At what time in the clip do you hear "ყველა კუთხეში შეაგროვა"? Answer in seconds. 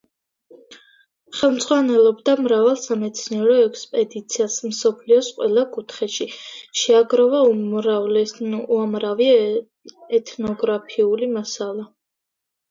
5.41-7.43